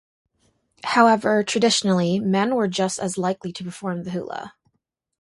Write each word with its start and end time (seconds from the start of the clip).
However, 0.83 1.43
traditionally, 1.43 2.19
men 2.19 2.55
were 2.55 2.67
just 2.67 2.97
as 2.97 3.19
likely 3.19 3.53
to 3.53 3.63
perform 3.63 4.01
the 4.01 4.09
hula. 4.09 4.55